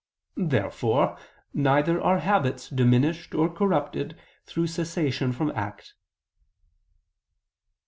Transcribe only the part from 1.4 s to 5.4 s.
neither are habits diminished or corrupted through cessation